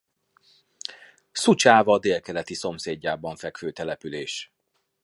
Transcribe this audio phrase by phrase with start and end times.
[1.31, 4.51] Szucsáva délkeleti szomszédjában fekvő település.